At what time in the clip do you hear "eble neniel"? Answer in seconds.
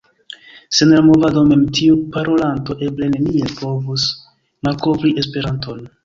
2.87-3.53